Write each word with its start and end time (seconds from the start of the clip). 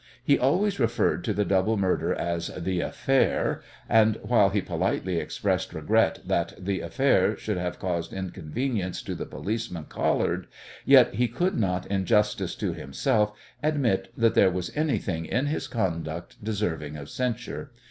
He 0.23 0.39
always 0.39 0.79
referred 0.79 1.23
to 1.25 1.31
the 1.31 1.45
double 1.45 1.77
murder 1.77 2.11
as 2.11 2.47
"the 2.57 2.79
affair," 2.79 3.61
and 3.87 4.15
while 4.23 4.49
he 4.49 4.59
politely 4.59 5.17
expressed 5.19 5.75
regret 5.75 6.21
that 6.25 6.55
"the 6.57 6.81
affair" 6.81 7.37
should 7.37 7.57
have 7.59 7.77
caused 7.77 8.11
inconvenience 8.11 9.03
to 9.03 9.13
the 9.13 9.27
policeman 9.27 9.83
Collard, 9.83 10.47
yet 10.85 11.13
he 11.13 11.27
could 11.27 11.55
not 11.55 11.85
in 11.85 12.05
justice 12.05 12.55
to 12.55 12.73
himself, 12.73 13.37
admit 13.61 14.11
that 14.17 14.33
there 14.33 14.49
was 14.49 14.75
anything 14.75 15.25
in 15.25 15.45
his 15.45 15.67
conduct 15.67 16.43
deserving 16.43 16.97
of 16.97 17.07
censure. 17.07 17.69